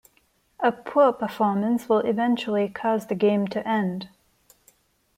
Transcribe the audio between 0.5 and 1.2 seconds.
A poor